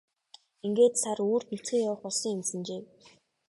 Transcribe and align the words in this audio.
Ингээд 0.65 0.95
сар 1.03 1.19
үүрд 1.29 1.47
нүцгэн 1.51 1.83
явах 1.87 2.01
болсон 2.05 2.31
юмсанжээ. 2.37 2.81